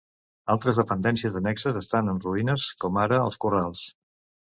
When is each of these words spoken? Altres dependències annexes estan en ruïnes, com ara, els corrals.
Altres 0.51 0.77
dependències 0.79 1.35
annexes 1.41 1.77
estan 1.81 2.09
en 2.13 2.21
ruïnes, 2.23 2.65
com 2.85 2.97
ara, 3.03 3.21
els 3.27 3.39
corrals. 3.47 3.85